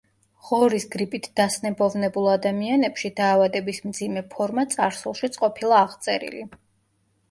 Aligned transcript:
ღორის 0.45 0.87
გრიპით 0.95 1.29
დასნებოვნებულ 1.39 2.31
ადამიანებში 2.33 3.13
დაავადების 3.21 3.85
მძიმე 3.93 4.27
ფორმა 4.35 4.69
წარსულშიც 4.77 5.43
ყოფილა 5.47 5.83
აღწერილი. 5.89 6.49